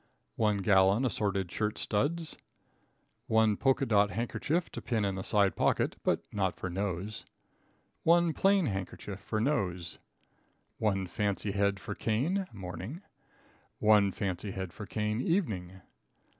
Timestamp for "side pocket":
5.21-5.95